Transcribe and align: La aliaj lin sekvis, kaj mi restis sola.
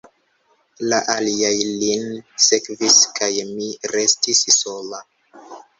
La 0.93 1.01
aliaj 1.15 1.51
lin 1.83 2.09
sekvis, 2.49 2.99
kaj 3.21 3.31
mi 3.53 3.71
restis 3.97 4.45
sola. 4.61 5.09